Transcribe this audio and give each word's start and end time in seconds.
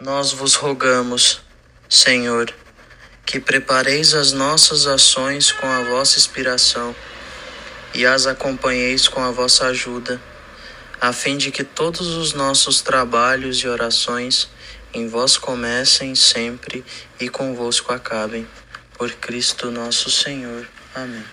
Nós 0.00 0.32
vos 0.32 0.54
rogamos, 0.54 1.42
Senhor, 1.86 2.50
que 3.26 3.38
prepareis 3.38 4.14
as 4.14 4.32
nossas 4.32 4.86
ações 4.86 5.52
com 5.52 5.66
a 5.66 5.82
vossa 5.82 6.16
inspiração 6.16 6.96
e 7.92 8.06
as 8.06 8.26
acompanheis 8.26 9.08
com 9.08 9.22
a 9.22 9.30
vossa 9.30 9.66
ajuda, 9.66 10.18
a 10.98 11.12
fim 11.12 11.36
de 11.36 11.50
que 11.50 11.62
todos 11.62 12.16
os 12.16 12.32
nossos 12.32 12.80
trabalhos 12.80 13.58
e 13.58 13.68
orações 13.68 14.48
em 14.94 15.06
vós 15.06 15.36
comecem 15.36 16.14
sempre 16.14 16.82
e 17.20 17.28
convosco 17.28 17.92
acabem. 17.92 18.48
Por 18.96 19.12
Cristo 19.12 19.70
nosso 19.70 20.10
Senhor. 20.10 20.66
Amém. 20.94 21.24